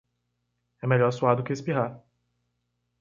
É 0.81 0.87
melhor 0.87 1.11
suar 1.13 1.35
do 1.35 1.43
que 1.43 1.53
espirrar. 1.53 2.03